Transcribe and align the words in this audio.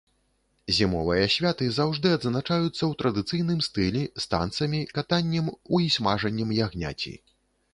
Зімовыя 0.77 1.25
святы 1.33 1.67
заўжды 1.79 2.13
адзначаюцца 2.17 2.71
ў 2.85 2.89
традыцыйным 3.01 3.59
стылі, 3.67 4.01
з 4.25 4.27
танцамі, 4.33 4.79
катаннем 4.99 5.53
у 5.53 5.75
і 5.89 5.93
смажаннем 5.99 6.49
ягняці. 6.69 7.15